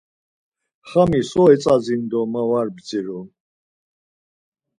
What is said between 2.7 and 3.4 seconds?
bdzirom!